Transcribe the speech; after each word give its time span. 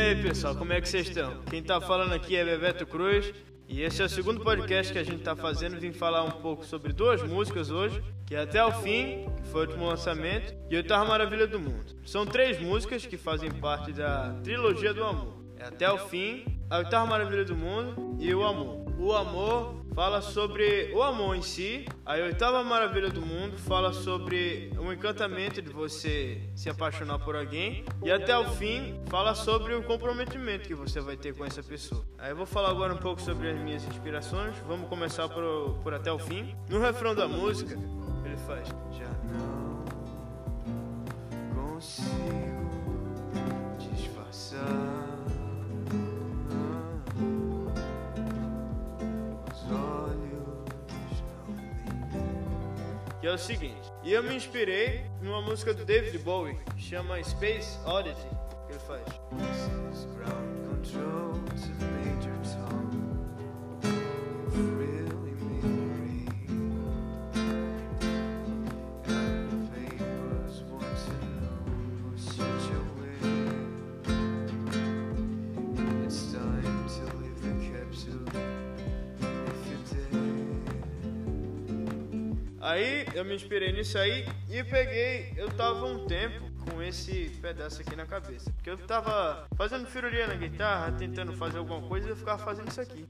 aí, 0.00 0.22
pessoal, 0.22 0.54
como 0.54 0.72
é 0.72 0.80
que 0.80 0.88
vocês 0.88 1.08
estão? 1.08 1.42
Quem 1.50 1.62
tá 1.62 1.80
falando 1.80 2.12
aqui 2.12 2.36
é 2.36 2.44
Bebeto 2.44 2.86
Cruz 2.86 3.32
e 3.68 3.82
esse 3.82 4.00
é 4.00 4.04
o 4.04 4.08
segundo 4.08 4.40
podcast 4.40 4.92
que 4.92 4.98
a 4.98 5.04
gente 5.04 5.22
tá 5.22 5.34
fazendo. 5.34 5.78
Vim 5.78 5.92
falar 5.92 6.22
um 6.22 6.30
pouco 6.30 6.64
sobre 6.64 6.92
duas 6.92 7.22
músicas 7.22 7.70
hoje, 7.70 8.02
que 8.26 8.34
é 8.34 8.40
Até 8.40 8.64
o 8.64 8.72
Fim, 8.72 9.26
que 9.36 9.48
foi 9.48 9.66
o 9.66 9.68
último 9.68 9.86
lançamento, 9.86 10.54
e 10.70 10.76
Oitava 10.76 11.04
Maravilha 11.04 11.46
do 11.46 11.58
Mundo. 11.58 11.96
São 12.06 12.24
três 12.24 12.60
músicas 12.60 13.04
que 13.04 13.16
fazem 13.16 13.50
parte 13.50 13.92
da 13.92 14.34
trilogia 14.42 14.94
do 14.94 15.04
amor. 15.04 15.42
É 15.58 15.64
Até 15.64 15.90
o 15.90 15.98
Fim, 15.98 16.44
A 16.70 16.78
Oitava 16.78 17.06
Maravilha 17.06 17.44
do 17.44 17.56
Mundo 17.56 18.16
e 18.20 18.32
O 18.34 18.44
Amor. 18.44 18.87
O 18.98 19.12
Amor 19.12 19.78
fala 19.94 20.20
sobre 20.20 20.92
o 20.92 21.02
amor 21.02 21.36
em 21.36 21.42
si. 21.42 21.84
A 22.04 22.14
oitava 22.14 22.62
maravilha 22.64 23.08
do 23.08 23.20
mundo 23.20 23.56
fala 23.56 23.92
sobre 23.92 24.72
o 24.78 24.92
encantamento 24.92 25.62
de 25.62 25.70
você 25.72 26.40
se 26.54 26.68
apaixonar 26.68 27.18
por 27.20 27.36
alguém. 27.36 27.84
E 28.04 28.10
até 28.10 28.36
o 28.36 28.44
fim 28.50 29.00
fala 29.06 29.36
sobre 29.36 29.74
o 29.74 29.82
comprometimento 29.84 30.66
que 30.66 30.74
você 30.74 31.00
vai 31.00 31.16
ter 31.16 31.32
com 31.32 31.44
essa 31.44 31.62
pessoa. 31.62 32.04
Aí 32.18 32.30
eu 32.30 32.36
vou 32.36 32.46
falar 32.46 32.70
agora 32.70 32.92
um 32.92 32.98
pouco 32.98 33.20
sobre 33.20 33.50
as 33.50 33.58
minhas 33.60 33.84
inspirações. 33.84 34.56
Vamos 34.66 34.88
começar 34.88 35.28
por, 35.28 35.78
por 35.82 35.94
até 35.94 36.12
o 36.12 36.18
fim. 36.18 36.56
No 36.68 36.80
refrão 36.80 37.14
da 37.14 37.28
música, 37.28 37.78
ele 38.24 38.36
faz: 38.46 38.68
Já 38.92 39.10
não 39.32 39.84
consigo 41.74 42.07
que 53.20 53.26
é 53.26 53.32
o 53.32 53.38
seguinte. 53.38 53.92
E 54.02 54.12
eu 54.12 54.22
me 54.22 54.34
inspirei 54.34 55.04
numa 55.20 55.42
música 55.42 55.74
do 55.74 55.84
David 55.84 56.18
Bowie, 56.18 56.58
chama 56.76 57.22
Space 57.22 57.78
Oddity, 57.84 58.28
que 58.66 58.72
ele 58.72 58.80
faz. 58.80 60.47
Aí 82.60 83.06
eu 83.14 83.24
me 83.24 83.34
inspirei 83.34 83.72
nisso 83.72 83.96
aí 83.96 84.26
e 84.50 84.64
peguei. 84.64 85.32
Eu 85.36 85.48
tava 85.50 85.86
um 85.86 86.06
tempo 86.06 86.50
com 86.68 86.82
esse 86.82 87.30
pedaço 87.40 87.80
aqui 87.80 87.94
na 87.94 88.04
cabeça. 88.04 88.50
Porque 88.52 88.70
eu 88.70 88.78
tava 88.78 89.46
fazendo 89.56 89.86
firulinha 89.86 90.26
na 90.26 90.34
guitarra, 90.34 90.92
tentando 90.92 91.32
fazer 91.34 91.58
alguma 91.58 91.80
coisa 91.82 92.08
e 92.08 92.10
eu 92.10 92.16
ficava 92.16 92.42
fazendo 92.42 92.68
isso 92.68 92.80
aqui. 92.80 93.06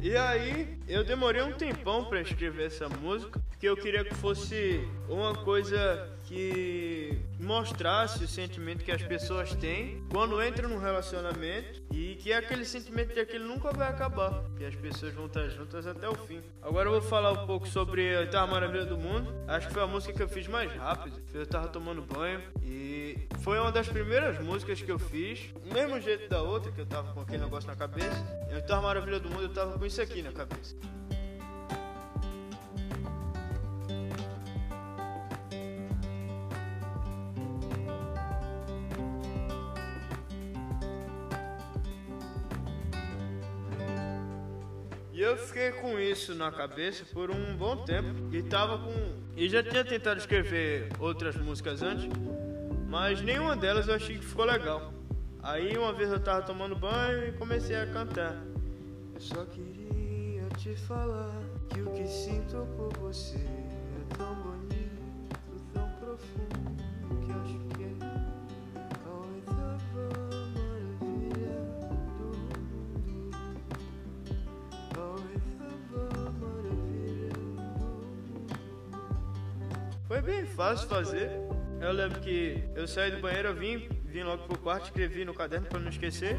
E 0.00 0.16
aí, 0.16 0.76
eu 0.88 1.04
demorei 1.04 1.40
um 1.42 1.52
tempão 1.52 2.04
para 2.04 2.20
escrever 2.20 2.66
essa 2.66 2.88
música, 2.88 3.40
porque 3.48 3.66
eu 3.66 3.76
queria 3.76 4.04
que 4.04 4.14
fosse 4.14 4.86
uma 5.08 5.34
coisa 5.34 6.10
que 6.32 7.18
mostrasse 7.38 8.24
o 8.24 8.28
sentimento 8.28 8.82
que 8.82 8.90
as 8.90 9.02
pessoas 9.02 9.54
têm 9.54 10.02
quando 10.10 10.42
entram 10.42 10.66
num 10.66 10.78
relacionamento 10.78 11.82
e 11.92 12.14
que 12.14 12.32
é 12.32 12.38
aquele 12.38 12.64
sentimento 12.64 13.14
de 13.14 13.26
que 13.26 13.36
ele 13.36 13.44
nunca 13.44 13.70
vai 13.70 13.86
acabar, 13.86 14.42
que 14.56 14.64
as 14.64 14.74
pessoas 14.74 15.12
vão 15.12 15.26
estar 15.26 15.46
juntas 15.50 15.86
até 15.86 16.08
o 16.08 16.14
fim. 16.14 16.40
Agora 16.62 16.88
eu 16.88 16.92
vou 16.92 17.02
falar 17.02 17.32
um 17.32 17.46
pouco 17.46 17.68
sobre 17.68 18.16
Oitava 18.16 18.50
Maravilha 18.50 18.86
do 18.86 18.96
Mundo. 18.96 19.30
Acho 19.46 19.68
que 19.68 19.74
foi 19.74 19.82
a 19.82 19.86
música 19.86 20.14
que 20.14 20.22
eu 20.22 20.28
fiz 20.28 20.48
mais 20.48 20.72
rápido. 20.72 21.20
Eu 21.34 21.46
tava 21.46 21.68
tomando 21.68 22.00
banho 22.00 22.40
e 22.62 23.28
foi 23.40 23.58
uma 23.58 23.70
das 23.70 23.88
primeiras 23.88 24.42
músicas 24.42 24.80
que 24.80 24.90
eu 24.90 24.98
fiz, 24.98 25.52
do 25.52 25.74
mesmo 25.74 26.00
jeito 26.00 26.30
da 26.30 26.40
outra, 26.40 26.72
que 26.72 26.80
eu 26.80 26.86
tava 26.86 27.12
com 27.12 27.20
aquele 27.20 27.44
negócio 27.44 27.68
na 27.68 27.76
cabeça. 27.76 28.24
Oitava 28.54 28.80
Maravilha 28.80 29.20
do 29.20 29.28
Mundo 29.28 29.42
eu 29.42 29.52
tava 29.52 29.78
com 29.78 29.84
isso 29.84 30.00
aqui 30.00 30.22
na 30.22 30.32
cabeça. 30.32 30.74
Eu 45.22 45.36
fiquei 45.36 45.70
com 45.70 46.00
isso 46.00 46.34
na 46.34 46.50
cabeça 46.50 47.04
por 47.12 47.30
um 47.30 47.56
bom 47.56 47.84
tempo. 47.84 48.08
E 48.32 48.42
tava 48.42 48.76
com. 48.76 48.92
E 49.36 49.48
já 49.48 49.62
tinha 49.62 49.84
tentado 49.84 50.18
escrever 50.18 50.88
outras 50.98 51.36
músicas 51.36 51.80
antes, 51.80 52.08
mas 52.88 53.20
nenhuma 53.20 53.54
delas 53.54 53.86
eu 53.86 53.94
achei 53.94 54.18
que 54.18 54.24
ficou 54.24 54.44
legal. 54.44 54.92
Aí 55.40 55.78
uma 55.78 55.92
vez 55.92 56.10
eu 56.10 56.18
tava 56.18 56.42
tomando 56.42 56.74
banho 56.74 57.28
e 57.28 57.32
comecei 57.38 57.76
a 57.76 57.86
cantar. 57.86 58.36
Eu 59.14 59.20
só 59.20 59.44
queria 59.44 60.42
te 60.58 60.74
falar 60.74 61.40
que 61.68 61.80
o 61.80 61.92
que 61.92 62.04
sinto 62.08 62.66
por 62.76 62.92
você 62.98 63.36
é 63.38 64.16
tão 64.16 64.34
bonito, 64.34 65.62
tão 65.72 65.88
profundo, 66.00 66.51
Foi 80.12 80.20
bem 80.20 80.44
fácil 80.44 80.90
fazer. 80.90 81.30
Eu 81.80 81.90
lembro 81.90 82.20
que 82.20 82.62
eu 82.74 82.86
saí 82.86 83.10
do 83.10 83.18
banheiro, 83.18 83.48
eu 83.48 83.54
vim, 83.54 83.88
vim 84.04 84.22
logo 84.22 84.46
pro 84.46 84.58
quarto, 84.58 84.84
escrevi 84.84 85.24
no 85.24 85.32
caderno 85.32 85.66
para 85.68 85.80
não 85.80 85.88
esquecer. 85.88 86.36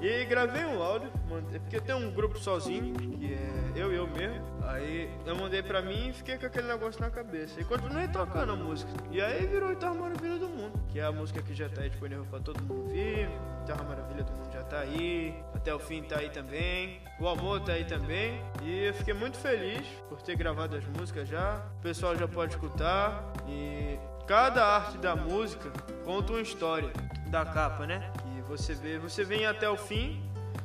E 0.00 0.24
gravei 0.26 0.64
um 0.64 0.82
áudio, 0.82 1.10
mandei- 1.28 1.58
porque 1.58 1.80
tenho 1.80 1.98
um 1.98 2.10
grupo 2.10 2.38
sozinho, 2.38 2.94
que 2.94 3.32
é 3.32 3.72
eu 3.80 3.92
e 3.92 3.96
eu 3.96 4.06
mesmo. 4.06 4.44
Aí 4.68 5.10
eu 5.24 5.34
mandei 5.36 5.62
pra 5.62 5.80
mim 5.80 6.08
e 6.08 6.12
fiquei 6.12 6.36
com 6.36 6.46
aquele 6.46 6.66
negócio 6.68 7.00
na 7.00 7.08
cabeça. 7.10 7.58
E 7.60 7.64
continuei 7.64 8.06
tocando 8.08 8.52
a 8.52 8.56
música. 8.56 8.90
E 9.10 9.20
aí 9.20 9.46
virou 9.46 9.68
Oitava 9.70 9.94
Maravilha 9.94 10.38
do 10.38 10.48
Mundo, 10.48 10.72
que 10.88 10.98
é 11.00 11.04
a 11.04 11.12
música 11.12 11.40
que 11.42 11.54
já 11.54 11.68
tá 11.68 11.80
aí 11.82 11.88
disponível 11.88 12.26
pra 12.28 12.40
todo 12.40 12.60
mundo 12.60 12.82
ouvir. 12.82 13.28
Oitava 13.60 13.84
Maravilha 13.84 14.22
do 14.24 14.32
Mundo 14.32 14.52
já 14.52 14.62
tá 14.64 14.80
aí. 14.80 15.34
Até 15.54 15.74
o 15.74 15.78
fim 15.78 16.02
tá 16.02 16.18
aí 16.18 16.28
também. 16.30 17.00
O 17.18 17.26
amor 17.28 17.60
tá 17.60 17.72
aí 17.72 17.84
também. 17.84 18.40
E 18.62 18.84
eu 18.86 18.94
fiquei 18.94 19.14
muito 19.14 19.38
feliz 19.38 19.86
por 20.08 20.20
ter 20.20 20.36
gravado 20.36 20.76
as 20.76 20.84
músicas 20.84 21.26
já. 21.28 21.62
O 21.78 21.82
pessoal 21.82 22.14
já 22.16 22.28
pode 22.28 22.52
escutar. 22.54 23.24
E 23.48 23.98
cada 24.26 24.64
arte 24.64 24.98
da 24.98 25.16
música 25.16 25.70
conta 26.04 26.32
uma 26.32 26.40
história 26.42 26.90
da 27.28 27.44
capa, 27.46 27.86
né? 27.86 28.10
Você 28.48 28.74
vê, 28.74 28.98
você 28.98 29.24
vem 29.24 29.46
até 29.46 29.68
o 29.68 29.76
fim. 29.76 30.22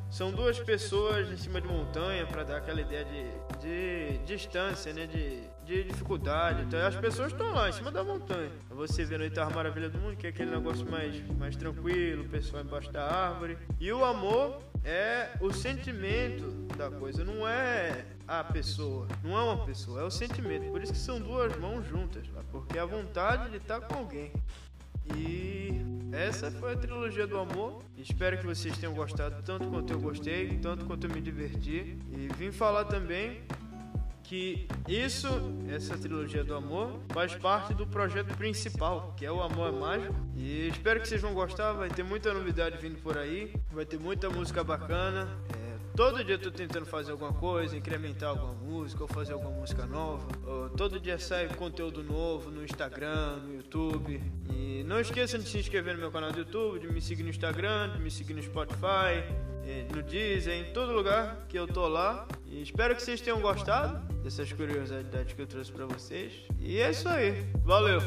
São 0.10 0.32
duas 0.32 0.60
pessoas 0.60 1.32
em 1.32 1.38
cima 1.38 1.62
de 1.62 1.68
montanha 1.68 2.26
para 2.28 2.44
dar 2.44 2.58
aquela 2.58 2.82
ideia 2.82 3.06
de, 3.06 3.58
de 3.60 4.18
distância, 4.26 4.92
né? 4.94 5.08
De, 5.08 5.42
de 5.66 5.84
dificuldade. 5.86 6.64
Então, 6.64 6.86
as 6.86 6.96
pessoas 6.96 7.32
estão 7.32 7.54
lá 7.54 7.70
em 7.70 7.72
cima 7.72 7.90
da 7.92 8.04
montanha. 8.04 8.52
Você 8.70 9.06
vê 9.06 9.18
no 9.18 9.24
Oitava 9.24 9.52
Maravilha 9.52 9.90
do 9.90 9.98
Mundo, 9.98 10.18
que 10.18 10.28
é 10.28 10.30
aquele 10.30 10.52
negócio 10.52 10.90
mais, 10.90 11.26
mais 11.38 11.56
tranquilo, 11.56 12.26
o 12.26 12.30
pessoal 12.30 12.62
embaixo 12.62 12.92
da 12.92 13.06
árvore. 13.06 13.58
E 13.80 13.92
o 13.92 14.04
amor 14.04 14.62
é 14.84 15.30
o 15.40 15.54
sentimento 15.54 16.52
da 16.76 16.92
coisa, 16.92 17.24
não 17.24 17.48
é 17.48 18.06
a 18.28 18.44
pessoa, 18.44 19.08
não 19.24 19.38
é 19.38 19.44
uma 19.44 19.66
pessoa, 19.66 20.02
é 20.02 20.04
o 20.04 20.12
sentimento. 20.12 20.70
Por 20.72 20.82
isso 20.82 20.92
que 20.92 21.00
são 21.00 21.20
duas 21.20 21.56
mãos 21.58 21.88
juntas, 21.88 22.26
porque 22.52 22.78
é 22.78 22.82
a 22.82 22.86
vontade 22.86 23.50
de 23.50 23.58
estar 23.58 23.80
com 23.82 24.00
alguém. 24.00 24.34
E 25.16 26.01
essa 26.12 26.52
foi 26.52 26.74
a 26.74 26.78
trilogia 26.78 27.26
do 27.26 27.38
amor. 27.38 27.84
Espero 27.98 28.38
que 28.38 28.46
vocês 28.46 28.78
tenham 28.78 28.94
gostado 28.94 29.42
tanto 29.44 29.68
quanto 29.68 29.94
eu 29.94 30.00
gostei, 30.00 30.58
tanto 30.60 30.86
quanto 30.86 31.08
eu 31.08 31.14
me 31.14 31.22
diverti. 31.22 31.98
E 32.12 32.30
vim 32.38 32.52
falar 32.52 32.86
também 32.86 33.42
que 34.24 34.66
isso, 34.88 35.28
essa 35.70 35.98
trilogia 35.98 36.44
do 36.44 36.56
amor, 36.56 37.00
faz 37.10 37.36
parte 37.36 37.74
do 37.74 37.86
projeto 37.86 38.36
principal, 38.38 39.14
que 39.18 39.26
é 39.26 39.32
o 39.32 39.42
Amor 39.42 39.74
é 39.74 39.78
Mágico. 39.78 40.16
E 40.38 40.70
espero 40.70 41.02
que 41.02 41.08
vocês 41.08 41.22
vão 41.22 41.34
gostar, 41.34 41.74
vai 41.74 41.90
ter 41.90 42.04
muita 42.04 42.34
novidade 42.34 42.78
vindo 42.78 43.02
por 43.02 43.18
aí, 43.18 43.54
vai 43.72 43.86
ter 43.86 44.00
muita 44.00 44.30
música 44.30 44.64
bacana. 44.64 45.28
Todo 45.96 46.24
dia 46.24 46.36
eu 46.36 46.40
tô 46.40 46.52
tentando 46.52 46.86
fazer 46.86 47.12
alguma 47.12 47.34
coisa, 47.34 47.76
incrementar 47.76 48.30
alguma 48.30 48.54
música, 48.54 49.04
ou 49.04 49.08
fazer 49.08 49.34
alguma 49.34 49.52
música 49.52 49.86
nova. 49.86 50.26
Todo 50.78 51.00
dia 51.00 51.20
sai 51.20 51.48
conteúdo 51.50 52.04
novo 52.04 52.50
no 52.50 52.64
Instagram, 52.64 53.38
no 53.38 53.56
YouTube. 53.56 54.22
E 54.50 54.84
não 54.86 55.00
esqueçam 55.00 55.40
de 55.40 55.48
se 55.48 55.58
inscrever 55.58 55.96
no 55.96 56.00
meu 56.00 56.12
canal 56.12 56.32
do 56.32 56.40
YouTube, 56.40 56.80
de 56.80 56.88
me 56.88 57.02
seguir 57.02 57.24
no 57.24 57.30
Instagram, 57.30 57.92
de 57.94 58.00
me 58.00 58.10
seguir 58.10 58.34
no 58.34 58.42
Spotify, 58.42 59.24
eh, 59.66 59.86
no 59.94 60.02
Deezer, 60.02 60.54
em 60.54 60.74
todo 60.74 60.94
lugar 60.94 61.46
que 61.48 61.58
eu 61.58 61.68
tô 61.68 61.88
lá. 61.88 62.28
E 62.48 62.62
espero 62.62 62.96
que 62.96 63.02
vocês 63.02 63.20
tenham 63.22 63.42
gostado 63.42 64.00
dessas 64.24 64.52
curiosidades 64.52 65.34
que 65.34 65.42
eu 65.42 65.48
trouxe 65.48 65.72
pra 65.72 65.86
vocês. 65.86 66.34
E 66.60 66.80
é 66.80 66.92
isso 66.92 67.08
aí. 67.10 67.46
Valeu! 67.64 68.02